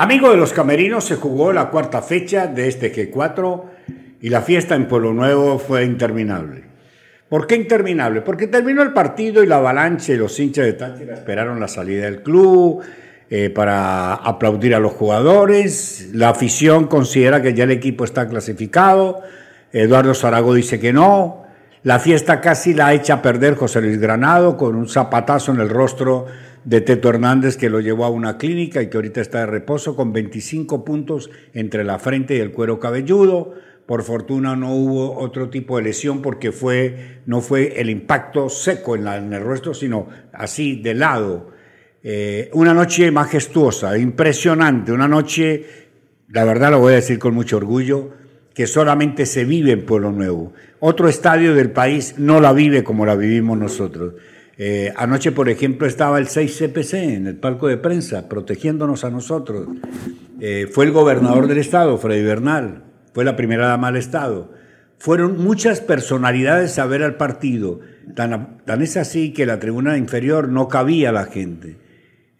Amigo 0.00 0.30
de 0.30 0.36
los 0.36 0.52
camerinos, 0.52 1.02
se 1.02 1.16
jugó 1.16 1.52
la 1.52 1.70
cuarta 1.70 2.02
fecha 2.02 2.46
de 2.46 2.68
este 2.68 2.94
G4 2.94 3.64
y 4.20 4.28
la 4.28 4.42
fiesta 4.42 4.76
en 4.76 4.86
Pueblo 4.86 5.12
Nuevo 5.12 5.58
fue 5.58 5.84
interminable. 5.84 6.62
¿Por 7.28 7.48
qué 7.48 7.56
interminable? 7.56 8.20
Porque 8.20 8.46
terminó 8.46 8.82
el 8.82 8.92
partido 8.92 9.42
y 9.42 9.48
la 9.48 9.56
avalancha 9.56 10.12
y 10.12 10.16
los 10.16 10.38
hinchas 10.38 10.66
de 10.66 10.74
Táchira 10.74 11.14
esperaron 11.14 11.58
la 11.58 11.66
salida 11.66 12.04
del 12.04 12.22
club 12.22 12.80
eh, 13.28 13.50
para 13.50 14.14
aplaudir 14.14 14.76
a 14.76 14.78
los 14.78 14.92
jugadores. 14.92 16.10
La 16.12 16.28
afición 16.28 16.86
considera 16.86 17.42
que 17.42 17.54
ya 17.54 17.64
el 17.64 17.72
equipo 17.72 18.04
está 18.04 18.28
clasificado. 18.28 19.20
Eduardo 19.72 20.14
Zarago 20.14 20.54
dice 20.54 20.78
que 20.78 20.92
no. 20.92 21.37
La 21.84 22.00
fiesta 22.00 22.40
casi 22.40 22.74
la 22.74 22.92
echa 22.92 23.14
a 23.14 23.22
perder 23.22 23.54
José 23.54 23.80
Luis 23.80 23.98
Granado 23.98 24.56
con 24.56 24.74
un 24.74 24.88
zapatazo 24.88 25.52
en 25.52 25.60
el 25.60 25.68
rostro 25.68 26.26
de 26.64 26.80
Teto 26.80 27.08
Hernández 27.08 27.56
que 27.56 27.70
lo 27.70 27.78
llevó 27.78 28.04
a 28.04 28.10
una 28.10 28.36
clínica 28.36 28.82
y 28.82 28.88
que 28.90 28.96
ahorita 28.96 29.20
está 29.20 29.40
de 29.40 29.46
reposo 29.46 29.94
con 29.94 30.12
25 30.12 30.84
puntos 30.84 31.30
entre 31.54 31.84
la 31.84 32.00
frente 32.00 32.36
y 32.36 32.40
el 32.40 32.50
cuero 32.50 32.80
cabelludo. 32.80 33.54
Por 33.86 34.02
fortuna 34.02 34.56
no 34.56 34.74
hubo 34.74 35.18
otro 35.18 35.50
tipo 35.50 35.76
de 35.76 35.84
lesión 35.84 36.20
porque 36.20 36.50
fue, 36.50 37.20
no 37.26 37.40
fue 37.40 37.80
el 37.80 37.90
impacto 37.90 38.48
seco 38.48 38.96
en, 38.96 39.32
el 39.32 39.42
rostro, 39.42 39.72
sino 39.72 40.08
así 40.32 40.82
de 40.82 40.94
lado. 40.94 41.52
Eh, 42.02 42.50
una 42.54 42.74
noche 42.74 43.10
majestuosa, 43.12 43.96
impresionante, 43.96 44.90
una 44.90 45.06
noche, 45.06 45.64
la 46.28 46.44
verdad 46.44 46.72
lo 46.72 46.80
voy 46.80 46.94
a 46.94 46.96
decir 46.96 47.20
con 47.20 47.34
mucho 47.34 47.56
orgullo, 47.56 48.10
que 48.58 48.66
solamente 48.66 49.24
se 49.24 49.44
vive 49.44 49.70
en 49.70 49.86
Pueblo 49.86 50.10
Nuevo. 50.10 50.52
Otro 50.80 51.08
estadio 51.08 51.54
del 51.54 51.70
país 51.70 52.16
no 52.18 52.40
la 52.40 52.52
vive 52.52 52.82
como 52.82 53.06
la 53.06 53.14
vivimos 53.14 53.56
nosotros. 53.56 54.14
Eh, 54.56 54.92
anoche, 54.96 55.30
por 55.30 55.48
ejemplo, 55.48 55.86
estaba 55.86 56.18
el 56.18 56.26
6CPC 56.26 56.94
en 56.94 57.28
el 57.28 57.36
palco 57.36 57.68
de 57.68 57.76
prensa, 57.76 58.28
protegiéndonos 58.28 59.04
a 59.04 59.10
nosotros. 59.10 59.68
Eh, 60.40 60.68
fue 60.72 60.86
el 60.86 60.90
gobernador 60.90 61.46
del 61.46 61.58
estado, 61.58 61.98
Freddy 61.98 62.24
Bernal, 62.24 62.82
fue 63.14 63.24
la 63.24 63.36
primera 63.36 63.68
dama 63.68 63.92
del 63.92 64.00
estado. 64.00 64.52
Fueron 64.98 65.38
muchas 65.38 65.80
personalidades 65.80 66.80
a 66.80 66.86
ver 66.86 67.04
al 67.04 67.14
partido. 67.14 67.78
Tan, 68.16 68.58
es 68.66 68.96
así 68.96 69.32
que 69.32 69.46
la 69.46 69.60
tribuna 69.60 69.96
inferior 69.96 70.48
no 70.48 70.66
cabía 70.66 71.12
la 71.12 71.26
gente. 71.26 71.76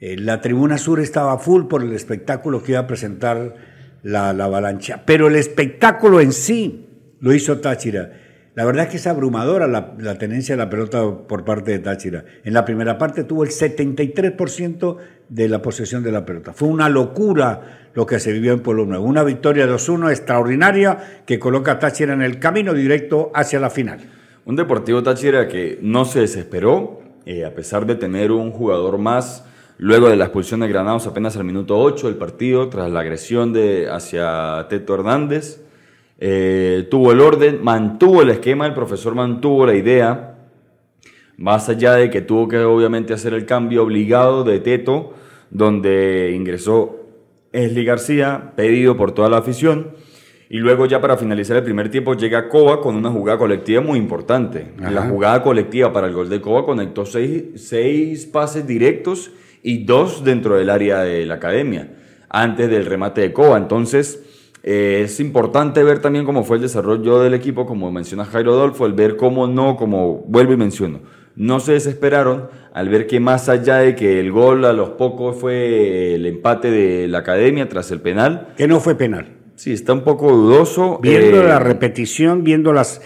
Eh, 0.01 0.17
la 0.19 0.41
tribuna 0.41 0.79
sur 0.79 0.99
estaba 0.99 1.39
full 1.39 1.67
por 1.67 1.85
el 1.85 1.93
espectáculo 1.93 2.65
que 2.65 2.73
iba 2.73 2.81
a 2.81 2.87
presentar 2.89 3.68
la, 4.03 4.33
la 4.33 4.45
avalancha. 4.45 5.03
Pero 5.05 5.29
el 5.29 5.37
espectáculo 5.37 6.21
en 6.21 6.33
sí 6.33 6.87
lo 7.21 7.33
hizo 7.33 7.59
Táchira 7.59 8.13
la 8.59 8.65
verdad 8.65 8.87
es 8.87 8.91
que 8.91 8.97
es 8.97 9.07
abrumadora 9.07 9.69
la, 9.69 10.19
tenencia 10.19 10.57
de 10.57 10.59
la 10.59 10.69
pelota 10.69 11.01
por 11.29 11.45
parte 11.45 11.71
de 11.71 11.79
Táchira. 11.79 12.25
En 12.43 12.53
la 12.53 12.65
primera 12.65 12.99
parte 12.99 13.23
tuvo 13.23 13.45
el 13.45 13.51
73% 13.51 14.97
de 15.29 15.49
la 15.49 15.63
posesión 15.63 16.03
de 16.03 16.11
la 16.11 16.27
pelota. 16.27 16.53
Fue 16.53 16.67
una 16.67 16.89
locura 16.89 17.91
lo 17.95 18.05
que 18.05 18.19
se 18.19 18.33
vivió 18.33 18.53
en 18.53 18.59
Pueblo 18.59 18.85
Nuevo. 18.85 19.05
Una 19.05 19.23
victoria 19.23 19.69
2-1 19.69 20.11
extraordinaria 20.11 21.23
que 21.25 21.39
coloca 21.39 21.71
a 21.71 21.79
Táchira 21.79 22.15
en 22.15 22.23
el 22.23 22.41
camino 22.41 22.75
directo 22.75 23.31
hacia 23.33 23.61
la 23.61 23.71
final. 23.71 24.01
Un 24.45 24.57
Deportivo 24.57 25.05
Táchira 25.05 25.47
que 25.47 25.79
no 25.81 26.05
se 26.05 26.19
desesperó, 26.19 27.01
eh, 27.27 27.45
a 27.45 27.55
pesar 27.55 27.87
de 27.87 27.95
tener 27.95 28.33
un 28.33 28.51
jugador 28.51 28.99
más. 28.99 29.45
Luego 29.81 30.09
de 30.09 30.17
la 30.17 30.25
expulsión 30.25 30.59
de 30.61 30.69
Granados 30.69 31.07
apenas 31.07 31.37
al 31.37 31.45
minuto 31.45 31.79
8 31.79 32.09
del 32.09 32.17
partido, 32.17 32.69
tras 32.69 32.91
la 32.91 32.99
agresión 32.99 33.53
de, 33.53 33.89
hacia 33.89 34.67
Teto 34.69 34.95
Hernández, 34.95 35.63
eh, 36.19 36.89
tuvo 36.91 37.13
el 37.13 37.21
orden, 37.21 37.63
mantuvo 37.63 38.23
el 38.23 38.31
esquema, 38.31 38.67
el 38.67 38.75
profesor 38.75 39.15
mantuvo 39.15 39.65
la 39.67 39.77
idea, 39.77 40.35
más 41.37 41.69
allá 41.69 41.93
de 41.93 42.11
que 42.11 42.23
tuvo 42.23 42.49
que 42.49 42.59
obviamente 42.59 43.15
hacer 43.15 43.35
el 43.35 43.47
cambio 43.47 43.85
obligado 43.85 44.43
de 44.43 44.59
Teto, 44.59 45.15
donde 45.51 46.33
ingresó 46.35 46.97
Esli 47.53 47.85
García, 47.85 48.55
pedido 48.57 48.97
por 48.97 49.13
toda 49.13 49.29
la 49.29 49.39
afición. 49.39 49.93
Y 50.51 50.59
luego 50.59 50.87
ya 50.87 51.01
para 51.01 51.17
finalizar 51.17 51.57
el 51.57 51.63
primer 51.63 51.89
tiempo 51.89 52.15
llega 52.15 52.49
Coba 52.49 52.81
con 52.81 52.97
una 52.97 53.11
jugada 53.11 53.39
colectiva 53.39 53.81
muy 53.81 53.99
importante. 53.99 54.73
La 54.79 55.03
jugada 55.03 55.41
colectiva 55.41 55.93
para 55.93 56.09
el 56.09 56.15
gol 56.15 56.29
de 56.29 56.41
Coba 56.41 56.65
conectó 56.65 57.07
seis, 57.07 57.45
seis 57.55 58.27
pases 58.27 58.67
directos 58.67 59.31
y 59.63 59.85
dos 59.85 60.25
dentro 60.25 60.57
del 60.57 60.71
área 60.71 61.01
de 61.01 61.27
la 61.27 61.35
academia, 61.35 61.91
antes 62.29 62.71
del 62.71 62.87
remate 62.87 63.21
de 63.21 63.33
Coba. 63.33 63.57
Entonces, 63.59 64.23
eh, 64.63 65.03
es 65.05 65.21
importante 65.21 65.83
ver 65.83 66.01
también 66.01 66.25
cómo 66.25 66.45
fue 66.45 66.57
el 66.57 66.63
desarrollo 66.63 67.21
del 67.21 67.35
equipo, 67.35 67.67
como 67.67 67.91
menciona 67.93 68.25
Jairo 68.25 68.53
Adolfo, 68.53 68.87
el 68.87 68.93
ver 68.93 69.17
cómo 69.17 69.47
no, 69.47 69.77
como 69.77 70.25
vuelvo 70.27 70.53
y 70.53 70.57
menciono, 70.57 71.01
no 71.37 71.61
se 71.61 71.73
desesperaron 71.73 72.49
al 72.75 72.89
ver 72.89 73.07
que 73.07 73.21
más 73.21 73.49
allá 73.49 73.77
de 73.77 73.95
que 73.95 74.19
el 74.19 74.33
gol 74.33 74.65
a 74.65 74.73
los 74.73 74.91
pocos 74.91 75.37
fue 75.37 76.15
el 76.15 76.27
empate 76.27 76.71
de 76.71 77.09
la 77.09 77.19
academia 77.19 77.69
tras 77.69 77.91
el 77.93 78.01
penal. 78.01 78.49
Que 78.57 78.67
no 78.67 78.81
fue 78.81 78.97
penal. 78.97 79.37
Sí, 79.55 79.73
está 79.73 79.93
un 79.93 80.03
poco 80.03 80.31
dudoso. 80.33 80.99
Viendo 81.03 81.43
la 81.43 81.57
eh, 81.57 81.61
repetición, 81.61 82.45
viendo 82.45 82.73
las, 82.73 83.03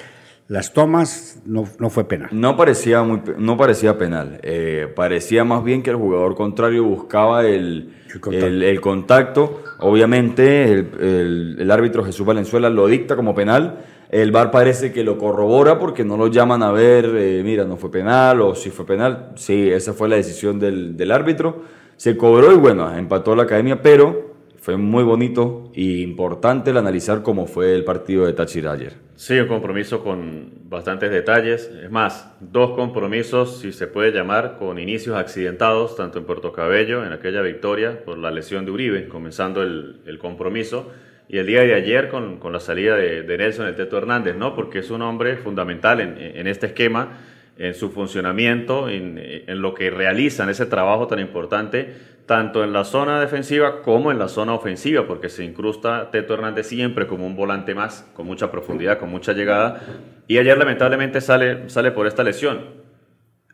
las 0.49 0.73
tomas, 0.73 1.41
no, 1.47 1.67
no, 1.79 1.89
fue 1.89 2.05
penal. 2.05 2.29
No 2.33 2.57
parecía, 2.57 3.03
muy, 3.03 3.23
no 3.39 3.57
parecía 3.57 3.97
penal. 3.97 4.39
Eh, 4.43 4.93
parecía 4.95 5.45
más 5.45 5.65
bien 5.65 5.83
que 5.83 5.91
el 5.91 5.97
jugador 5.97 6.35
contrario 6.35 6.85
buscaba 6.85 7.47
el, 7.47 7.95
el 8.31 8.81
contacto. 8.81 9.63
Obviamente, 9.79 10.73
el, 10.73 11.57
el, 11.59 11.71
árbitro 11.71 12.05
Jesús 12.05 12.27
Valenzuela 12.27 12.69
lo 12.69 12.87
dicta 12.87 13.17
como 13.17 13.35
penal. 13.35 13.85
El 14.11 14.31
VAR 14.31 14.51
parece 14.51 14.93
que 14.93 15.05
lo 15.05 15.17
corrobora 15.17 15.79
porque 15.79 16.05
no 16.05 16.19
lo 16.19 16.27
llaman 16.27 16.63
a 16.63 16.71
ver, 16.71 17.07
eh, 17.17 17.41
mira, 17.43 17.65
no 17.65 17.79
fue 17.79 17.91
penal 17.91 18.43
o 18.43 18.55
si 18.55 18.69
fue 18.69 18.85
penal. 18.85 19.31
Sí, 19.37 19.71
esa 19.71 19.95
fue 19.95 20.09
la 20.09 20.17
decisión 20.17 20.59
del, 20.59 20.99
del 20.99 21.13
árbitro. 21.13 21.63
Se 21.97 22.17
cobró 22.17 22.53
y 22.53 22.57
bueno, 22.57 22.95
empató 22.95 23.35
la 23.35 23.45
academia, 23.45 23.81
pero 23.81 24.32
fue 24.63 24.77
muy 24.77 25.03
bonito 25.03 25.73
e 25.75 26.03
importante 26.03 26.71
el 26.71 26.77
analizar 26.77 27.25
cómo 27.25 27.49
fue 27.49 27.75
el 27.75 27.83
partido 27.83 28.27
de 28.27 28.33
Táchira 28.33 28.71
ayer. 28.71 28.93
Sí, 29.17 29.37
un 29.41 29.49
compromiso 29.49 30.05
con 30.05 30.53
bastantes 30.69 31.11
detalles. 31.11 31.69
Es 31.83 31.91
más, 31.91 32.33
dos 32.39 32.71
compromisos, 32.77 33.59
si 33.59 33.73
se 33.73 33.89
puede 33.89 34.13
llamar, 34.13 34.59
con 34.61 34.79
inicios 34.79 35.17
accidentados, 35.17 35.97
tanto 35.97 36.21
en 36.21 36.27
Puerto 36.27 36.53
Cabello, 36.53 37.05
en 37.05 37.13
aquella 37.13 37.43
victoria 37.43 38.05
por 38.05 38.19
la 38.19 38.31
lesión 38.31 38.65
de 38.65 38.71
Uribe, 38.71 39.09
comenzando 39.09 39.65
el, 39.65 40.19
compromiso, 40.21 40.93
y 41.29 41.39
el 41.39 41.47
día 41.49 41.63
de 41.63 41.75
ayer 41.75 42.09
con, 42.09 42.39
la 42.53 42.61
salida 42.61 42.95
de, 42.95 43.25
de, 43.25 43.39
Nelson 43.39 43.67
el 43.67 43.75
Teto 43.75 43.99
Hernández, 43.99 44.37
¿no? 44.37 44.55
Porque 44.55 44.79
es 44.79 44.93
un 44.93 45.03
hombre 45.03 45.39
fundamental 45.39 46.01
en, 46.01 46.17
en 46.19 46.47
este 46.47 46.67
esquema 46.67 47.19
en 47.63 47.75
su 47.75 47.91
funcionamiento, 47.91 48.89
en, 48.89 49.21
en, 49.23 49.63
lo 49.63 49.73
que 49.73 49.89
realizan 49.89 50.51
ese 50.51 50.67
trabajo 50.67 51.07
tan 51.07 51.21
importante 51.21 51.95
tanto 52.27 52.65
en 52.65 52.73
la 52.73 52.83
zona 52.83 53.21
defensiva 53.21 53.83
como 53.83 54.11
en 54.11 54.19
la 54.19 54.27
zona 54.27 54.53
ofensiva, 54.55 55.07
porque 55.07 55.29
se 55.29 55.45
incrusta 55.45 56.11
Teto 56.11 56.35
Hernández 56.35 56.67
siempre 56.67 57.07
como 57.07 57.25
un 57.25 57.37
volante 57.37 57.75
más, 57.75 58.09
con 58.15 58.27
mucha 58.27 58.51
profundidad, 58.51 58.99
con 58.99 59.11
mucha 59.11 59.33
llegada, 59.33 59.81
y 60.27 60.39
ayer 60.39 60.59
lamentablemente 60.59 61.21
sale, 61.21 61.69
sale 61.69 61.93
por 61.93 62.09
esta 62.09 62.25
lesión. 62.25 62.83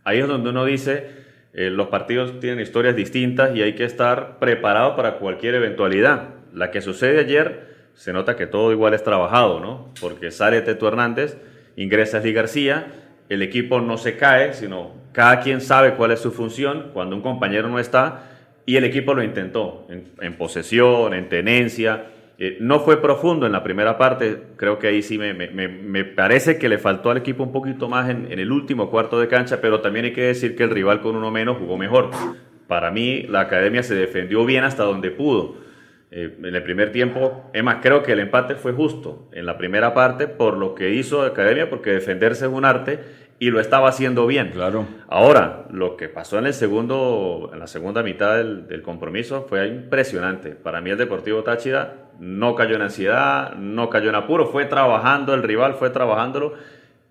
Ahí 0.05 0.21
es 0.21 0.29
donde 0.29 0.51
uno 0.51 0.65
dice, 0.65 1.11
eh, 1.53 1.69
los 1.69 1.89
partidos 1.89 2.41
tienen 2.41 2.61
historias 2.61 2.97
distintas 2.97 3.55
y 3.55 3.63
hay 3.63 3.75
que 3.75 3.85
estar 3.85 4.39
preparado 4.39 4.97
para 4.97 5.19
cualquier 5.19 5.55
eventualidad. 5.55 6.31
La 6.55 6.71
que 6.71 6.81
sucede 6.81 7.21
ayer, 7.21 7.77
se 7.93 8.15
nota 8.15 8.37
que 8.37 8.47
todo 8.47 8.73
igual 8.73 8.95
es 8.95 9.03
trabajado, 9.03 9.61
¿no? 9.61 9.93
Porque 10.01 10.31
sale 10.31 10.63
Teto 10.63 10.89
Hernández, 10.89 11.37
ingresa 11.77 12.19
Esli 12.19 12.33
García, 12.33 12.87
el 13.29 13.43
equipo 13.43 13.81
no 13.81 13.99
se 13.99 14.17
cae, 14.17 14.55
sino 14.55 14.93
cada 15.13 15.41
quien 15.41 15.61
sabe 15.61 15.95
cuál 15.95 16.13
es 16.13 16.21
su 16.21 16.31
función, 16.31 16.91
cuando 16.93 17.17
un 17.17 17.23
compañero 17.23 17.69
no 17.69 17.79
está, 17.79 18.25
y 18.65 18.77
el 18.77 18.85
equipo 18.85 19.15
lo 19.15 19.23
intentó 19.23 19.87
en, 19.89 20.35
posesión, 20.35 21.15
en 21.15 21.29
tenencia. 21.29 22.07
Eh, 22.39 22.59
no 22.61 22.81
fue 22.81 23.01
profundo 23.01 23.47
en 23.47 23.53
la 23.53 23.65
primera 23.65 23.99
parte, 23.99 24.43
creo 24.57 24.79
que 24.79 24.89
ahí 24.89 25.03
sí 25.03 25.19
me, 25.19 25.33
me, 25.33 26.05
parece 26.05 26.59
que 26.59 26.69
le 26.69 26.79
faltó 26.79 27.11
al 27.11 27.17
equipo 27.17 27.43
un 27.43 27.51
poquito 27.51 27.89
más 27.89 28.11
en, 28.11 28.31
el 28.31 28.53
último 28.53 28.91
cuarto 28.91 29.19
de 29.19 29.27
cancha, 29.27 29.61
pero 29.61 29.81
también 29.81 30.05
hay 30.05 30.13
que 30.13 30.23
decir 30.23 30.55
que 30.55 30.65
el 30.65 30.71
rival 30.71 31.01
con 31.01 31.17
uno 31.17 31.31
menos 31.31 31.57
jugó 31.59 31.77
mejor. 31.77 32.11
Para 32.67 32.91
mí 32.91 33.23
la 33.23 33.41
academia 33.41 33.83
se 33.83 33.95
defendió 33.95 34.45
bien 34.45 34.65
hasta 34.65 34.85
donde 34.85 35.11
pudo. 35.11 35.57
Eh, 36.11 36.39
en 36.43 36.55
el 36.55 36.63
primer 36.63 36.91
tiempo, 36.91 37.51
es 37.53 37.63
más, 37.63 37.79
creo 37.83 38.03
que 38.03 38.13
el 38.13 38.21
empate 38.21 38.55
fue 38.55 38.73
justo 38.73 39.29
en 39.33 39.45
la 39.45 39.59
primera 39.59 39.93
parte 39.93 40.27
por 40.27 40.57
lo 40.57 40.75
que 40.75 40.95
hizo 40.95 41.23
academia, 41.23 41.69
porque 41.69 41.91
defenderse 41.91 42.47
es 42.47 42.51
un 42.51 42.65
arte 42.65 43.01
y 43.39 43.51
lo 43.51 43.61
estaba 43.61 43.89
haciendo 43.89 44.27
bien. 44.27 44.51
Claro. 44.51 44.87
Ahora, 45.09 45.67
lo 45.71 45.97
que 45.97 46.09
pasó 46.09 46.39
en 46.39 46.47
el 46.47 46.55
segundo, 46.55 47.51
en 47.53 47.59
la 47.59 47.67
segunda 47.67 48.03
mitad 48.03 48.37
del, 48.37 48.83
compromiso 48.83 49.47
fue 49.49 49.67
impresionante. 49.69 50.51
Para 50.51 50.81
mí 50.81 50.91
el 50.91 50.99
Deportivo 50.99 51.43
Táchira 51.43 52.09
no 52.19 52.55
cayó 52.55 52.77
en 52.77 52.83
ansiedad, 52.83 53.55
no 53.55 53.91
cayó 53.91 54.09
en 54.09 54.17
apuro, 54.17 54.47
fue 54.47 54.65
trabajando 54.65 55.35
el 55.35 55.43
rival, 55.43 55.75
fue 55.75 55.91
trabajándolo 55.91 56.55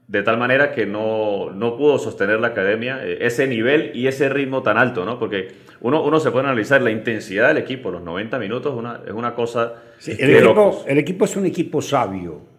de 0.08 0.24
tal 0.24 0.38
manera 0.38 0.72
que 0.72 0.86
no, 0.86 1.52
no 1.52 1.78
pudo 1.78 2.00
sostener 2.00 2.40
la 2.40 2.48
academia 2.48 3.06
eh, 3.06 3.18
ese 3.22 3.48
nivel 3.48 3.92
y 3.94 4.08
ese 4.08 4.30
ritmo 4.30 4.64
tan 4.64 4.78
alto, 4.78 5.06
¿no? 5.06 5.20
Porque 5.20 5.50
uno, 5.82 6.04
uno 6.04 6.20
se 6.20 6.32
puede 6.32 6.46
analizar 6.46 6.82
la 6.82 6.92
intensidad 6.92 7.50
del 7.50 7.58
equipo, 7.58 7.92
los 7.92 8.02
90 8.02 8.40
minutos 8.40 8.74
una, 8.76 9.02
es 9.06 9.14
una 9.14 9.36
cosa... 9.36 9.74
el, 10.06 10.36
equipo, 10.36 10.84
el 10.88 10.98
equipo 10.98 11.26
es 11.26 11.36
un 11.36 11.46
equipo 11.46 11.82
sabio 11.82 12.58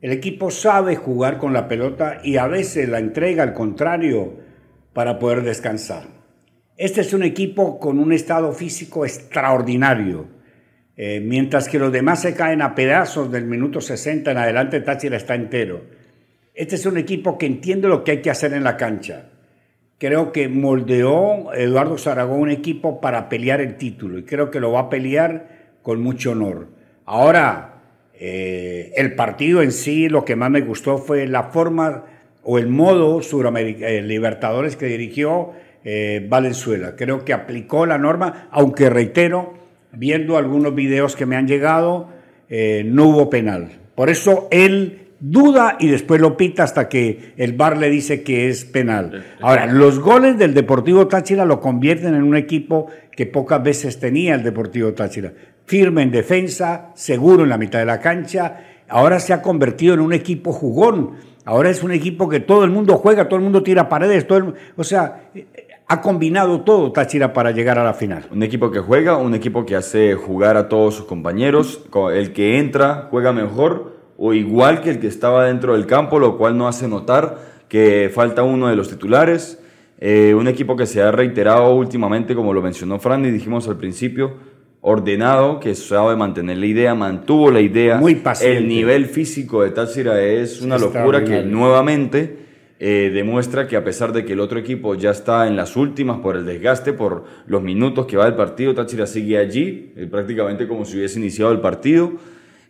el 0.00 0.12
equipo 0.12 0.50
sabe 0.50 0.94
jugar 0.94 1.38
con 1.38 1.52
la 1.52 1.66
pelota 1.66 2.20
y 2.22 2.36
a 2.36 2.46
veces 2.46 2.88
la 2.88 3.00
entrega 3.00 3.42
al 3.42 3.52
contrario 3.52 4.36
para 4.92 5.18
poder 5.18 5.42
descansar. 5.42 6.04
Este 6.76 7.00
es 7.00 7.12
un 7.12 7.24
equipo 7.24 7.80
con 7.80 7.98
un 7.98 8.12
estado 8.12 8.52
físico 8.52 9.04
extraordinario. 9.04 10.28
Eh, 10.96 11.20
mientras 11.20 11.68
que 11.68 11.80
los 11.80 11.90
demás 11.90 12.22
se 12.22 12.34
caen 12.34 12.62
a 12.62 12.76
pedazos 12.76 13.32
del 13.32 13.44
minuto 13.44 13.80
60 13.80 14.30
en 14.30 14.38
adelante, 14.38 14.80
Táchira 14.80 15.16
está 15.16 15.34
entero. 15.34 15.82
Este 16.58 16.74
es 16.74 16.86
un 16.86 16.98
equipo 16.98 17.38
que 17.38 17.46
entiende 17.46 17.86
lo 17.86 18.02
que 18.02 18.10
hay 18.10 18.20
que 18.20 18.30
hacer 18.30 18.52
en 18.52 18.64
la 18.64 18.76
cancha. 18.76 19.26
Creo 19.96 20.32
que 20.32 20.48
moldeó 20.48 21.54
Eduardo 21.54 21.96
Zaragoza 21.96 22.40
un 22.40 22.50
equipo 22.50 23.00
para 23.00 23.28
pelear 23.28 23.60
el 23.60 23.76
título 23.76 24.18
y 24.18 24.24
creo 24.24 24.50
que 24.50 24.58
lo 24.58 24.72
va 24.72 24.80
a 24.80 24.88
pelear 24.90 25.76
con 25.82 26.02
mucho 26.02 26.32
honor. 26.32 26.66
Ahora, 27.04 27.76
eh, 28.12 28.92
el 28.96 29.14
partido 29.14 29.62
en 29.62 29.70
sí, 29.70 30.08
lo 30.08 30.24
que 30.24 30.34
más 30.34 30.50
me 30.50 30.62
gustó 30.62 30.98
fue 30.98 31.28
la 31.28 31.44
forma 31.44 32.06
o 32.42 32.58
el 32.58 32.66
modo 32.66 33.20
eh, 33.20 34.02
Libertadores 34.02 34.74
que 34.74 34.86
dirigió 34.86 35.52
eh, 35.84 36.26
Valenzuela. 36.28 36.96
Creo 36.96 37.24
que 37.24 37.34
aplicó 37.34 37.86
la 37.86 37.98
norma, 37.98 38.48
aunque 38.50 38.90
reitero, 38.90 39.54
viendo 39.92 40.36
algunos 40.36 40.74
videos 40.74 41.14
que 41.14 41.24
me 41.24 41.36
han 41.36 41.46
llegado, 41.46 42.08
no 42.50 43.04
hubo 43.04 43.30
penal. 43.30 43.78
Por 43.94 44.10
eso 44.10 44.48
él 44.50 45.07
duda 45.20 45.76
y 45.80 45.88
después 45.88 46.20
lo 46.20 46.36
pita 46.36 46.62
hasta 46.62 46.88
que 46.88 47.34
el 47.36 47.54
VAR 47.54 47.76
le 47.76 47.90
dice 47.90 48.22
que 48.22 48.48
es 48.48 48.64
penal. 48.64 49.24
Ahora, 49.40 49.66
los 49.66 49.98
goles 49.98 50.38
del 50.38 50.54
Deportivo 50.54 51.08
Táchira 51.08 51.44
lo 51.44 51.60
convierten 51.60 52.14
en 52.14 52.22
un 52.22 52.36
equipo 52.36 52.86
que 53.10 53.26
pocas 53.26 53.62
veces 53.62 53.98
tenía 53.98 54.34
el 54.34 54.42
Deportivo 54.42 54.92
Táchira. 54.92 55.32
Firme 55.66 56.02
en 56.02 56.10
defensa, 56.10 56.92
seguro 56.94 57.42
en 57.42 57.48
la 57.48 57.58
mitad 57.58 57.80
de 57.80 57.86
la 57.86 58.00
cancha. 58.00 58.60
Ahora 58.88 59.20
se 59.20 59.32
ha 59.32 59.42
convertido 59.42 59.94
en 59.94 60.00
un 60.00 60.12
equipo 60.12 60.52
jugón. 60.52 61.16
Ahora 61.44 61.70
es 61.70 61.82
un 61.82 61.92
equipo 61.92 62.28
que 62.28 62.40
todo 62.40 62.64
el 62.64 62.70
mundo 62.70 62.96
juega, 62.96 63.28
todo 63.28 63.36
el 63.36 63.42
mundo 63.42 63.62
tira 63.62 63.88
paredes, 63.88 64.26
todo 64.26 64.54
o 64.76 64.84
sea, 64.84 65.30
ha 65.88 66.00
combinado 66.02 66.60
todo 66.60 66.92
Táchira 66.92 67.32
para 67.32 67.50
llegar 67.50 67.78
a 67.78 67.84
la 67.84 67.94
final. 67.94 68.26
Un 68.30 68.42
equipo 68.42 68.70
que 68.70 68.80
juega, 68.80 69.16
un 69.16 69.34
equipo 69.34 69.64
que 69.64 69.74
hace 69.74 70.14
jugar 70.14 70.58
a 70.58 70.68
todos 70.68 70.96
sus 70.96 71.06
compañeros, 71.06 71.82
el 72.12 72.32
que 72.32 72.58
entra 72.58 73.08
juega 73.10 73.32
mejor 73.32 73.97
o 74.18 74.34
igual 74.34 74.82
que 74.82 74.90
el 74.90 74.98
que 74.98 75.06
estaba 75.06 75.46
dentro 75.46 75.74
del 75.74 75.86
campo, 75.86 76.18
lo 76.18 76.36
cual 76.36 76.58
no 76.58 76.66
hace 76.66 76.88
notar 76.88 77.38
que 77.68 78.10
falta 78.12 78.42
uno 78.42 78.68
de 78.68 78.76
los 78.76 78.90
titulares. 78.90 79.62
Eh, 80.00 80.34
un 80.34 80.48
equipo 80.48 80.76
que 80.76 80.86
se 80.86 81.00
ha 81.00 81.12
reiterado 81.12 81.74
últimamente, 81.74 82.34
como 82.34 82.52
lo 82.52 82.60
mencionó 82.60 82.98
Fran 82.98 83.24
y 83.24 83.30
dijimos 83.30 83.68
al 83.68 83.76
principio, 83.76 84.34
ordenado, 84.80 85.60
que 85.60 85.74
sabe 85.74 86.16
mantener 86.16 86.58
la 86.58 86.66
idea, 86.66 86.94
mantuvo 86.94 87.50
la 87.50 87.60
idea. 87.60 87.96
Muy 87.98 88.16
paciente. 88.16 88.58
El 88.58 88.68
nivel 88.68 89.06
físico 89.06 89.62
de 89.62 89.70
Táchira 89.70 90.20
es 90.20 90.62
una 90.62 90.78
locura 90.78 91.24
que 91.24 91.42
nuevamente 91.42 92.38
eh, 92.80 93.10
demuestra 93.14 93.68
que 93.68 93.76
a 93.76 93.84
pesar 93.84 94.12
de 94.12 94.24
que 94.24 94.32
el 94.32 94.40
otro 94.40 94.58
equipo 94.58 94.96
ya 94.96 95.10
está 95.10 95.46
en 95.46 95.56
las 95.56 95.76
últimas 95.76 96.18
por 96.18 96.36
el 96.36 96.44
desgaste, 96.44 96.92
por 96.92 97.24
los 97.46 97.62
minutos 97.62 98.06
que 98.06 98.16
va 98.16 98.26
el 98.26 98.34
partido, 98.34 98.74
Táchira 98.74 99.06
sigue 99.06 99.38
allí, 99.38 99.92
eh, 99.96 100.08
prácticamente 100.10 100.66
como 100.66 100.84
si 100.84 100.96
hubiese 100.96 101.20
iniciado 101.20 101.52
el 101.52 101.60
partido. 101.60 102.12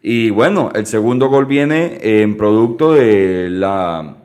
Y 0.02 0.30
bueno, 0.30 0.70
el 0.74 0.86
segundo 0.86 1.28
gol 1.28 1.46
viene 1.46 1.98
en 2.00 2.36
producto 2.36 2.94
de 2.94 3.48
la, 3.50 4.16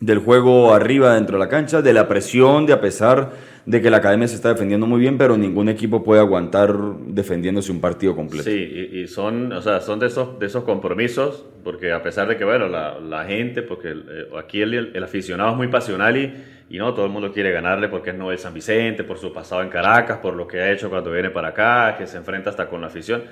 del 0.00 0.18
juego 0.18 0.74
arriba 0.74 1.14
dentro 1.14 1.38
de 1.38 1.44
la 1.44 1.48
cancha, 1.48 1.80
de 1.80 1.92
la 1.92 2.08
presión, 2.08 2.66
de 2.66 2.72
a 2.72 2.80
pesar 2.80 3.30
de 3.64 3.80
que 3.80 3.90
la 3.90 3.98
academia 3.98 4.26
se 4.26 4.34
está 4.34 4.48
defendiendo 4.48 4.86
muy 4.88 4.98
bien, 4.98 5.16
pero 5.16 5.36
ningún 5.36 5.68
equipo 5.68 6.02
puede 6.02 6.20
aguantar 6.20 6.74
defendiéndose 7.06 7.70
un 7.70 7.80
partido 7.80 8.16
completo. 8.16 8.50
Sí, 8.50 8.90
y, 8.92 9.06
son, 9.06 9.52
o 9.52 9.62
sea, 9.62 9.80
son 9.80 10.00
de 10.00 10.06
esos, 10.08 10.38
de 10.40 10.46
esos 10.46 10.64
compromisos, 10.64 11.44
porque 11.62 11.92
a 11.92 12.02
pesar 12.02 12.26
de 12.26 12.36
que, 12.36 12.44
bueno, 12.44 12.66
la, 12.66 13.24
gente, 13.24 13.62
porque 13.62 13.90
eh, 13.90 14.26
aquí 14.36 14.60
el, 14.60 14.90
el, 14.92 15.04
aficionado 15.04 15.52
es 15.52 15.56
muy 15.56 15.68
pasional 15.68 16.16
y, 16.16 16.34
y 16.68 16.78
no, 16.78 16.92
todo 16.92 17.06
el 17.06 17.12
mundo 17.12 17.32
quiere 17.32 17.52
ganarle 17.52 17.88
porque 17.88 18.10
es 18.10 18.16
Noel 18.16 18.38
San 18.38 18.52
Vicente, 18.52 19.04
por 19.04 19.18
su 19.18 19.32
pasado 19.32 19.62
en 19.62 19.68
Caracas, 19.68 20.18
por 20.18 20.34
lo 20.34 20.48
que 20.48 20.60
ha 20.60 20.72
hecho 20.72 20.90
cuando 20.90 21.12
viene 21.12 21.30
para 21.30 21.48
acá, 21.48 21.94
que 21.96 22.08
se 22.08 22.16
enfrenta 22.16 22.50
hasta 22.50 22.68
con 22.68 22.80
la 22.80 22.88
afición 22.88 23.22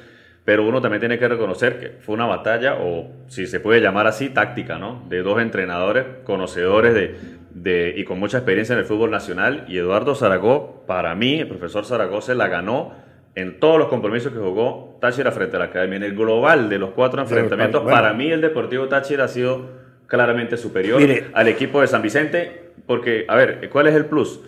pero 0.45 0.67
uno 0.67 0.81
también 0.81 1.01
tiene 1.01 1.19
que 1.19 1.29
reconocer 1.29 1.79
que 1.79 1.89
fue 2.01 2.15
una 2.15 2.27
batalla, 2.27 2.77
o 2.81 3.09
si 3.29 3.47
se 3.47 3.61
puede 3.61 3.81
llamar 3.81 4.07
así, 4.07 4.31
táctica, 4.31 4.79
¿no? 4.79 5.05
De 5.09 5.23
dos 5.23 5.41
entrenadores 5.41 6.05
conocedores 6.25 6.95
de, 6.95 7.15
de, 7.51 7.95
y 7.97 8.05
con 8.05 8.19
mucha 8.19 8.39
experiencia 8.39 8.73
en 8.73 8.81
el 8.81 8.85
fútbol 8.85 9.11
nacional. 9.11 9.65
Y 9.69 9.79
Eduardo 9.79 10.15
Zaragoza, 10.15 10.87
para 10.87 11.15
mí, 11.15 11.41
el 11.41 11.49
profesor 11.49 11.85
Zaragoza 11.85 12.35
la 12.35 12.49
ganó 12.49 12.93
en 13.35 13.61
todos 13.61 13.79
los 13.79 13.89
compromisos 13.89 14.33
que 14.33 14.39
jugó 14.39 14.99
Táchira 15.01 15.31
frente 15.31 15.57
a 15.57 15.61
la 15.61 15.65
Academia. 15.67 15.97
En 15.97 16.03
el 16.05 16.17
global 16.17 16.69
de 16.69 16.79
los 16.79 16.91
cuatro 16.91 17.21
enfrentamientos, 17.23 17.83
para 17.85 18.13
mí 18.13 18.31
el 18.31 18.41
Deportivo 18.41 18.89
Táchira 18.89 19.25
ha 19.25 19.29
sido 19.29 19.69
claramente 20.07 20.57
superior 20.57 21.01
al 21.33 21.49
equipo 21.49 21.81
de 21.81 21.87
San 21.87 22.03
Vicente, 22.03 22.73
porque, 22.87 23.25
a 23.29 23.37
ver, 23.37 23.69
¿cuál 23.71 23.87
es 23.87 23.95
el 23.95 24.07
plus? 24.07 24.41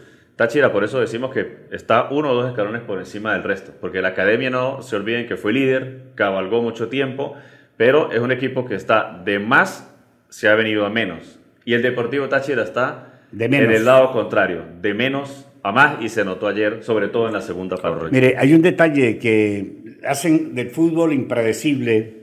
Táchira, 0.42 0.72
por 0.72 0.82
eso 0.82 0.98
decimos 0.98 1.32
que 1.32 1.68
está 1.70 2.08
uno 2.10 2.32
o 2.32 2.34
dos 2.34 2.48
escalones 2.48 2.82
por 2.82 2.98
encima 2.98 3.32
del 3.34 3.44
resto, 3.44 3.70
porque 3.80 4.02
la 4.02 4.08
academia 4.08 4.50
no 4.50 4.82
se 4.82 4.96
olviden 4.96 5.28
que 5.28 5.36
fue 5.36 5.52
líder, 5.52 6.06
cabalgó 6.16 6.60
mucho 6.60 6.88
tiempo, 6.88 7.36
pero 7.76 8.10
es 8.10 8.18
un 8.18 8.32
equipo 8.32 8.64
que 8.64 8.74
está 8.74 9.22
de 9.24 9.38
más, 9.38 9.94
se 10.30 10.48
ha 10.48 10.56
venido 10.56 10.84
a 10.84 10.90
menos. 10.90 11.38
Y 11.64 11.74
el 11.74 11.82
Deportivo 11.82 12.28
Táchira 12.28 12.64
está 12.64 13.20
de 13.30 13.44
en 13.44 13.54
el 13.54 13.84
lado 13.84 14.10
contrario, 14.10 14.64
de 14.80 14.94
menos 14.94 15.46
a 15.62 15.70
más, 15.70 16.02
y 16.02 16.08
se 16.08 16.24
notó 16.24 16.48
ayer, 16.48 16.82
sobre 16.82 17.06
todo 17.06 17.28
en 17.28 17.34
la 17.34 17.40
segunda 17.40 17.76
parte. 17.76 18.06
Mire, 18.10 18.34
hay 18.36 18.52
un 18.52 18.62
detalle 18.62 19.18
que 19.18 19.98
hacen 20.04 20.56
del 20.56 20.70
fútbol 20.70 21.12
impredecible, 21.12 22.14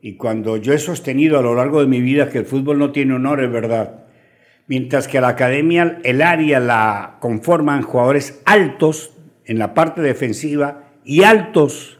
y 0.00 0.14
cuando 0.14 0.58
yo 0.58 0.74
he 0.74 0.78
sostenido 0.78 1.40
a 1.40 1.42
lo 1.42 1.56
largo 1.56 1.80
de 1.80 1.88
mi 1.88 2.00
vida 2.00 2.30
que 2.30 2.38
el 2.38 2.44
fútbol 2.44 2.78
no 2.78 2.92
tiene 2.92 3.14
honor, 3.14 3.42
es 3.42 3.50
verdad 3.50 4.04
mientras 4.68 5.08
que 5.08 5.18
a 5.18 5.22
la 5.22 5.28
academia 5.28 5.98
el 6.04 6.22
área 6.22 6.60
la 6.60 7.16
conforman 7.20 7.82
jugadores 7.82 8.40
altos 8.44 9.12
en 9.44 9.58
la 9.58 9.74
parte 9.74 10.02
defensiva 10.02 10.90
y 11.04 11.24
altos 11.24 11.98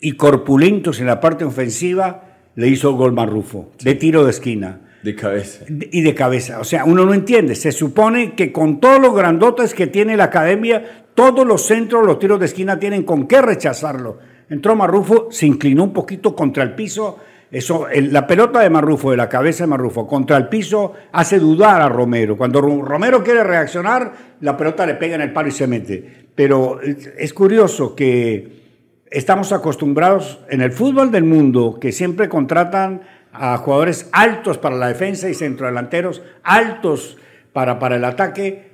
y 0.00 0.12
corpulentos 0.12 1.00
en 1.00 1.06
la 1.06 1.20
parte 1.20 1.44
ofensiva, 1.44 2.24
le 2.54 2.68
hizo 2.68 2.90
el 2.90 2.96
gol 2.96 3.12
Marrufo, 3.12 3.72
de 3.82 3.94
tiro 3.94 4.24
de 4.24 4.30
esquina. 4.30 4.80
De 5.02 5.14
cabeza. 5.14 5.64
Y 5.68 6.00
de 6.02 6.14
cabeza. 6.14 6.58
O 6.58 6.64
sea, 6.64 6.84
uno 6.84 7.06
no 7.06 7.14
entiende. 7.14 7.54
Se 7.54 7.70
supone 7.70 8.34
que 8.34 8.50
con 8.50 8.80
todos 8.80 9.00
los 9.00 9.14
grandotes 9.14 9.72
que 9.72 9.86
tiene 9.86 10.16
la 10.16 10.24
academia, 10.24 11.06
todos 11.14 11.46
los 11.46 11.62
centros, 11.62 12.04
los 12.04 12.18
tiros 12.18 12.40
de 12.40 12.46
esquina 12.46 12.78
tienen 12.80 13.04
con 13.04 13.28
qué 13.28 13.40
rechazarlo. 13.40 14.18
Entró 14.50 14.74
Marrufo, 14.74 15.28
se 15.30 15.46
inclinó 15.46 15.84
un 15.84 15.92
poquito 15.92 16.34
contra 16.34 16.64
el 16.64 16.74
piso 16.74 17.20
eso, 17.50 17.86
la 17.94 18.26
pelota 18.26 18.60
de 18.60 18.70
Marrufo, 18.70 19.12
de 19.12 19.16
la 19.16 19.28
cabeza 19.28 19.64
de 19.64 19.68
Marrufo, 19.68 20.06
contra 20.06 20.36
el 20.36 20.48
piso, 20.48 20.94
hace 21.12 21.38
dudar 21.38 21.80
a 21.80 21.88
Romero. 21.88 22.36
Cuando 22.36 22.60
Romero 22.60 23.22
quiere 23.22 23.44
reaccionar, 23.44 24.12
la 24.40 24.56
pelota 24.56 24.84
le 24.84 24.94
pega 24.94 25.14
en 25.14 25.20
el 25.20 25.32
palo 25.32 25.48
y 25.48 25.52
se 25.52 25.66
mete. 25.66 26.26
Pero 26.34 26.80
es 26.82 27.32
curioso 27.32 27.94
que 27.94 28.64
estamos 29.10 29.52
acostumbrados 29.52 30.40
en 30.50 30.60
el 30.60 30.72
fútbol 30.72 31.12
del 31.12 31.24
mundo 31.24 31.78
que 31.80 31.92
siempre 31.92 32.28
contratan 32.28 33.02
a 33.32 33.56
jugadores 33.58 34.08
altos 34.12 34.58
para 34.58 34.76
la 34.76 34.88
defensa 34.88 35.28
y 35.28 35.34
centrodelanteros 35.34 36.22
altos 36.42 37.16
para, 37.52 37.78
para 37.78 37.96
el 37.96 38.04
ataque. 38.04 38.72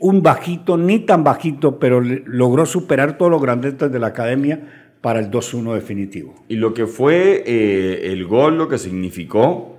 Un 0.00 0.22
bajito, 0.22 0.76
ni 0.76 1.00
tan 1.00 1.22
bajito, 1.22 1.78
pero 1.78 2.00
logró 2.00 2.66
superar 2.66 3.16
todos 3.16 3.30
los 3.30 3.42
grandetes 3.42 3.90
de 3.90 3.98
la 3.98 4.08
academia 4.08 4.87
para 5.00 5.20
el 5.20 5.30
2-1 5.30 5.74
definitivo. 5.74 6.34
Y 6.48 6.56
lo 6.56 6.74
que 6.74 6.86
fue 6.86 7.42
eh, 7.46 8.12
el 8.12 8.26
gol, 8.26 8.58
lo 8.58 8.68
que 8.68 8.78
significó, 8.78 9.78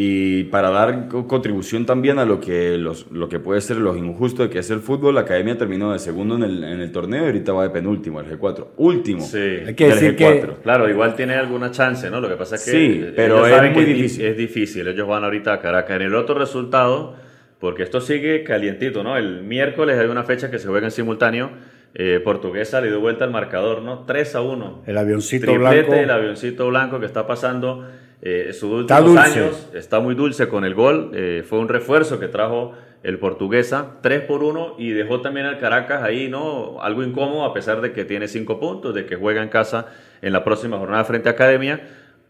y 0.00 0.44
para 0.44 0.70
dar 0.70 1.08
contribución 1.08 1.84
también 1.84 2.20
a 2.20 2.24
lo 2.24 2.38
que, 2.38 2.78
los, 2.78 3.10
lo 3.10 3.28
que 3.28 3.40
puede 3.40 3.60
ser 3.60 3.78
lo 3.78 3.96
injusto 3.96 4.44
de 4.44 4.48
que 4.48 4.60
es 4.60 4.70
el 4.70 4.78
fútbol, 4.78 5.16
la 5.16 5.22
academia 5.22 5.58
terminó 5.58 5.92
de 5.92 5.98
segundo 5.98 6.36
en 6.36 6.44
el, 6.44 6.62
en 6.62 6.80
el 6.80 6.92
torneo 6.92 7.24
y 7.24 7.26
ahorita 7.26 7.52
va 7.52 7.64
de 7.64 7.70
penúltimo, 7.70 8.20
el 8.20 8.26
G4. 8.26 8.66
Último. 8.76 9.22
Sí, 9.22 9.38
hay 9.38 9.74
que 9.74 9.88
decir 9.88 10.14
Que... 10.14 10.48
Claro, 10.62 10.88
igual 10.88 11.16
tiene 11.16 11.34
alguna 11.34 11.72
chance, 11.72 12.08
¿no? 12.10 12.20
Lo 12.20 12.28
que 12.28 12.36
pasa 12.36 12.54
es 12.54 12.64
que. 12.64 12.70
Sí, 12.70 13.06
pero 13.16 13.44
es 13.44 13.74
muy 13.74 13.84
difícil. 13.84 14.24
Es 14.24 14.36
difícil. 14.36 14.86
Ellos 14.86 15.08
van 15.08 15.24
ahorita 15.24 15.54
a 15.54 15.60
Caracas. 15.60 15.96
En 15.96 16.02
el 16.02 16.14
otro 16.14 16.36
resultado, 16.36 17.16
porque 17.58 17.82
esto 17.82 18.00
sigue 18.00 18.44
calientito, 18.44 19.02
¿no? 19.02 19.16
El 19.16 19.42
miércoles 19.42 19.98
hay 19.98 20.06
una 20.06 20.22
fecha 20.22 20.48
que 20.48 20.60
se 20.60 20.68
juega 20.68 20.86
en 20.86 20.92
simultáneo 20.92 21.50
eh, 21.94 22.20
portuguesa 22.22 22.80
le 22.80 22.88
dio 22.88 23.00
vuelta 23.00 23.24
al 23.24 23.30
marcador, 23.30 23.82
¿no? 23.82 24.04
3 24.04 24.34
a 24.34 24.40
1. 24.42 24.82
El 24.86 24.98
avioncito 24.98 25.52
blanco. 25.54 25.94
El 25.94 26.10
avioncito 26.10 26.68
blanco 26.68 27.00
que 27.00 27.06
está 27.06 27.26
pasando 27.26 27.88
eh, 28.20 28.52
sus 28.52 28.70
últimos 28.70 29.16
años. 29.16 29.70
Está 29.74 30.00
muy 30.00 30.14
dulce 30.14 30.48
con 30.48 30.64
el 30.64 30.74
gol. 30.74 31.12
Eh, 31.14 31.44
fue 31.48 31.58
un 31.58 31.68
refuerzo 31.68 32.20
que 32.20 32.28
trajo 32.28 32.74
el 33.02 33.18
portuguesa. 33.18 33.96
3 34.02 34.22
por 34.22 34.42
1 34.42 34.76
y 34.78 34.90
dejó 34.90 35.22
también 35.22 35.46
al 35.46 35.58
Caracas 35.58 36.02
ahí, 36.02 36.28
¿no? 36.28 36.82
Algo 36.82 37.02
incómodo 37.02 37.44
a 37.44 37.54
pesar 37.54 37.80
de 37.80 37.92
que 37.92 38.04
tiene 38.04 38.28
5 38.28 38.60
puntos, 38.60 38.94
de 38.94 39.06
que 39.06 39.16
juega 39.16 39.42
en 39.42 39.48
casa 39.48 39.86
en 40.20 40.32
la 40.32 40.44
próxima 40.44 40.78
jornada 40.78 41.04
frente 41.04 41.28
a 41.28 41.32
Academia. 41.32 41.80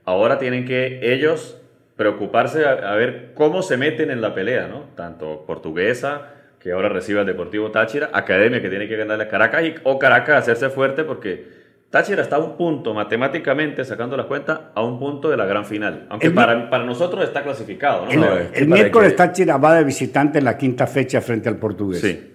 Ahora 0.04 0.38
tienen 0.38 0.64
que 0.66 1.12
ellos 1.12 1.60
preocuparse 1.96 2.64
a, 2.64 2.92
a 2.92 2.94
ver 2.94 3.32
cómo 3.34 3.62
se 3.62 3.76
meten 3.76 4.10
en 4.10 4.20
la 4.20 4.34
pelea, 4.34 4.68
¿no? 4.68 4.84
Tanto 4.94 5.44
portuguesa 5.46 6.37
que 6.60 6.72
ahora 6.72 6.88
recibe 6.88 7.20
al 7.20 7.26
Deportivo 7.26 7.70
Táchira, 7.70 8.10
Academia 8.12 8.60
que 8.60 8.68
tiene 8.68 8.88
que 8.88 8.96
ganarle 8.96 9.24
a 9.24 9.28
Caracas 9.28 9.64
y, 9.64 9.74
o 9.84 9.98
Caracas 9.98 10.42
hacerse 10.42 10.70
fuerte 10.70 11.04
porque 11.04 11.58
Táchira 11.90 12.22
está 12.22 12.36
a 12.36 12.40
un 12.40 12.56
punto, 12.56 12.92
matemáticamente, 12.92 13.82
sacando 13.84 14.16
las 14.16 14.26
cuentas, 14.26 14.60
a 14.74 14.82
un 14.82 14.98
punto 14.98 15.30
de 15.30 15.38
la 15.38 15.46
gran 15.46 15.64
final. 15.64 16.06
Aunque 16.10 16.30
para, 16.30 16.68
para, 16.68 16.84
nosotros 16.84 17.24
está 17.24 17.42
clasificado. 17.42 18.06
El, 18.52 18.68
miércoles 18.68 19.16
Táchira 19.16 19.56
va 19.56 19.74
de 19.76 19.84
visitante 19.84 20.38
en 20.38 20.44
la 20.44 20.58
quinta 20.58 20.86
fecha 20.86 21.22
frente 21.22 21.48
al 21.48 21.56
portugués. 21.56 22.00
Sí. 22.00 22.34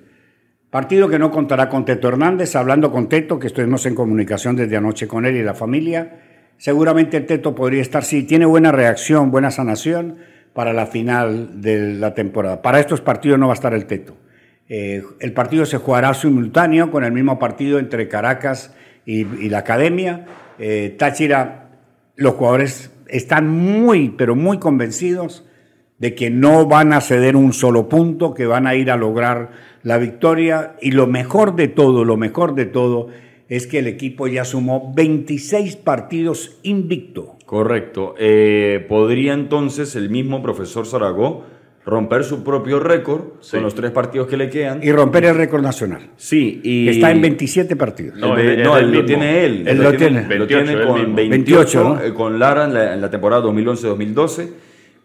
Partido 0.72 1.08
que 1.08 1.20
no 1.20 1.30
contará 1.30 1.70
con 1.70 1.86
Teto 1.86 2.08
Hernández, 2.08 2.56
hablando 2.56 2.92
con 2.92 3.08
Teto, 3.08 3.38
que 3.38 3.46
estuvimos 3.46 3.86
en 3.86 3.94
comunicación 3.94 4.56
desde 4.56 4.75
anoche 4.75 5.08
con 5.08 5.24
él 5.24 5.36
y 5.36 5.44
la 5.44 5.53
familia. 5.53 6.20
Seguramente 6.58 7.18
el 7.18 7.27
Teto 7.27 7.53
podría 7.53 7.84
estar, 7.84 8.03
sí, 8.03 8.24
tiene 8.24 8.48
buena 8.48 8.72
reacción, 8.72 9.30
buena 9.30 9.51
sanación 9.51 10.33
para 10.53 10.74
la 10.74 10.86
final 10.86 11.62
de 11.62 11.93
la 11.93 12.13
temporada. 12.13 12.62
Para 12.62 12.79
estos 12.79 13.01
partidos 13.01 13.39
no 13.39 13.48
va 13.48 13.53
a 13.53 13.55
estar 13.55 13.74
el 13.74 13.86
Teto. 13.86 14.15
Eh, 14.69 15.03
el 15.19 15.33
partido 15.33 15.65
se 15.65 15.77
jugará 15.77 16.13
simultáneo 16.13 16.89
con 16.89 17.03
el 17.03 17.12
mismo 17.12 17.38
partido 17.39 17.79
entre 17.79 18.07
Caracas 18.07 18.74
y, 19.05 19.25
la 19.50 19.60
Academia. 19.60 20.25
Eh, 20.60 20.95
Táchira, 20.98 21.69
los 22.15 22.36
jugadores 22.36 22.91
están 23.07 23.50
muy, 23.50 24.10
pero 24.10 24.36
muy 24.36 24.60
convencidos 24.60 25.45
de 26.00 26.15
que 26.15 26.29
no 26.29 26.65
van 26.65 26.93
a 26.93 27.01
ceder 27.01 27.36
un 27.36 27.53
solo 27.53 27.88
punto, 27.89 28.33
que 28.33 28.45
van 28.45 28.67
a 28.67 28.75
ir 28.75 28.91
a 28.91 28.98
lograr 28.98 29.51
la 29.83 29.98
victoria. 29.98 30.75
Y 30.81 30.91
lo 30.91 31.07
mejor 31.07 31.55
de 31.55 31.67
todo, 31.67 32.05
lo 32.05 32.17
mejor 32.17 32.55
de 32.55 32.65
todo, 32.65 33.10
es 33.50 33.67
que 33.67 33.79
el 33.79 33.88
equipo 33.88 34.27
ya 34.27 34.45
sumó 34.45 34.93
26 34.95 35.75
partidos 35.77 36.60
invicto. 36.63 37.38
Correcto. 37.53 38.15
Eh, 38.17 38.83
¿Podría 38.89 39.33
entonces 39.33 39.95
el 39.95 40.10
mismo 40.10 40.41
profesor 40.41 40.88
Zaragoza 40.88 41.45
romper 41.86 42.24
su 42.24 42.43
propio 42.43 42.79
récord 42.79 43.22
con 43.51 43.62
los 43.62 43.75
tres 43.75 43.91
partidos 43.91 44.27
que 44.27 44.38
le 44.38 44.50
quedan. 44.50 44.81
Y 44.81 44.91
romper 44.91 45.25
el 45.25 45.36
récord 45.36 45.62
nacional. 45.62 46.10
Sí, 46.17 46.62
y... 46.63 46.89
está 46.89 47.12
en 47.12 47.22
27 47.22 47.75
partidos. 47.75 48.17
No, 48.17 48.36
lo 48.36 49.05
tiene 49.05 49.45
él. 49.45 49.67
Él 49.67 49.83
lo, 49.83 49.93
tiene. 49.95 50.36
lo 50.36 50.48
tiene 50.48 50.83
con 50.83 51.13
28, 51.13 52.00
eh, 52.05 52.13
con 52.15 52.39
Lara 52.39 52.65
en 52.65 53.01
la, 53.01 53.10
temporada 53.12 53.43
2011-2012. 53.43 54.50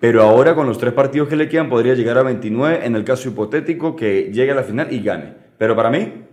Pero 0.00 0.23
ahora 0.23 0.55
con 0.55 0.67
los 0.67 0.78
tres 0.78 0.95
partidos 0.95 1.28
que 1.28 1.37
le 1.37 1.50
quedan 1.50 1.69
podría 1.69 1.93
llegar 1.93 2.17
a 2.17 2.23
29 2.23 2.81
en 2.83 2.97
el 2.97 3.05
caso 3.05 3.28
hipotético 3.28 3.95
que 3.95 4.31
llegue 4.33 4.52
a 4.52 4.55
la 4.55 4.62
final 4.62 4.90
y 4.90 5.00
gane. 5.02 5.35
Pero 5.59 5.76
para 5.76 5.90
mí 5.90 6.28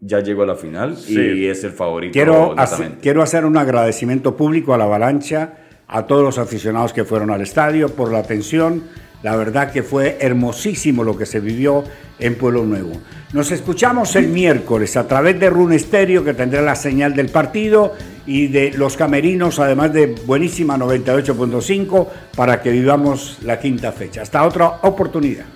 ya 0.00 0.20
llegó 0.20 0.42
a 0.42 0.46
la 0.46 0.54
final 0.54 0.96
y 1.08 1.46
es 1.46 1.64
el 1.64 1.72
favorito. 1.72 2.12
Quiero 2.12 2.54
quiero 3.00 3.22
hacer 3.22 3.44
un 3.44 3.56
agradecimiento 3.56 4.36
público 4.36 4.74
a 4.74 4.78
la 4.78 4.84
avalancha, 4.84 5.54
a 5.86 6.06
todos 6.06 6.22
los 6.22 6.38
aficionados 6.38 6.92
que 6.92 7.04
fueron 7.04 7.30
al 7.30 7.40
estadio 7.40 7.88
por 7.88 8.12
la 8.12 8.18
atención 8.18 8.84
la 9.22 9.34
verdad 9.36 9.72
que 9.72 9.82
fue 9.82 10.18
hermosísimo 10.20 11.02
lo 11.02 11.16
que 11.16 11.26
se 11.26 11.40
vivió 11.40 11.84
en 12.18 12.36
Pueblo 12.36 12.64
Nuevo. 12.64 12.92
Nos 13.32 13.50
escuchamos 13.50 14.14
el 14.16 14.28
miércoles 14.28 14.96
a 14.96 15.08
través 15.08 15.38
de 15.40 15.50
Rune 15.50 15.78
Stereo, 15.78 16.24
que 16.24 16.34
tendrá 16.34 16.62
la 16.62 16.76
señal 16.76 17.14
del 17.14 17.28
partido 17.28 17.94
y 18.26 18.46
de 18.46 18.72
los 18.72 18.96
camerinos, 18.96 19.58
además 19.58 19.92
de 19.92 20.06
buenísima 20.24 20.76
98.5, 20.78 22.06
para 22.36 22.62
que 22.62 22.70
vivamos 22.70 23.38
la 23.42 23.58
quinta 23.58 23.90
fecha. 23.92 24.22
Hasta 24.22 24.44
otra 24.44 24.68
oportunidad. 24.82 25.46